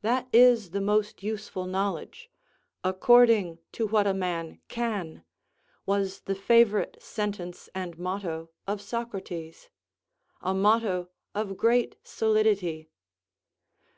[0.00, 2.30] that is the most useful knowledge:
[2.82, 5.22] "according to what a man can,"
[5.84, 9.68] was the favourite sentence and motto of Socrates.
[10.40, 12.88] A motto of great solidity.